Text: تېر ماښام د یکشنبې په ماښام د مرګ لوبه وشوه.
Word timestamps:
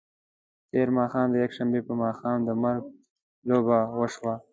تېر 0.71 0.87
ماښام 0.97 1.27
د 1.31 1.35
یکشنبې 1.43 1.81
په 1.87 1.93
ماښام 2.03 2.37
د 2.45 2.49
مرګ 2.63 2.83
لوبه 3.49 3.77
وشوه. 3.99 4.35